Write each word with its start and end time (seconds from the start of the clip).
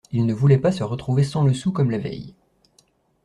Il 0.11 0.25
ne 0.25 0.33
voulait 0.33 0.57
pas 0.57 0.71
se 0.71 0.83
retrouver 0.83 1.23
sans 1.23 1.43
le 1.43 1.53
sou 1.53 1.71
comme 1.71 1.91
la 1.91 1.99
veille. 1.99 2.33